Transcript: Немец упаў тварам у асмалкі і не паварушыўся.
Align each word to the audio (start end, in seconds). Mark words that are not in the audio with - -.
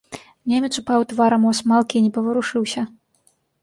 Немец 0.53 0.71
упаў 0.83 1.05
тварам 1.13 1.41
у 1.51 1.53
асмалкі 1.59 1.95
і 2.01 2.05
не 2.09 2.13
паварушыўся. 2.19 2.81